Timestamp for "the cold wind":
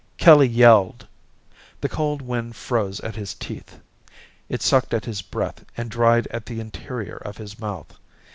1.81-2.55